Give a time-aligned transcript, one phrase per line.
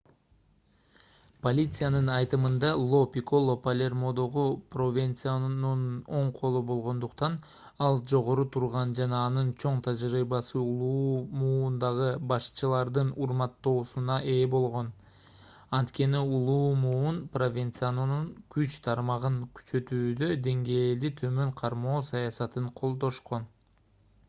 [1.45, 5.83] полициянын айтымында ло пикколо палермодогу провенцанонун
[6.19, 7.35] оң колу болгондуктан
[7.87, 14.91] ал жогору турган жана анын чоң тажрыйбасы улуу муундагы башчылардын урматтоосуна ээ болгон
[15.81, 18.27] анткени улуу муун провенцанонун
[18.57, 23.51] күч тармагын күчөтүүдө деңгээлди төмөн кармоо саясатын колдошкон